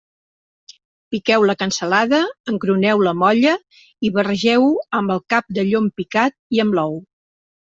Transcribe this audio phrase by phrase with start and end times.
[1.15, 2.21] Piqueu la cansalada,
[2.53, 3.53] engruneu la molla
[4.09, 6.99] i barregeu-ho amb el cap de llom picat i amb l'ou.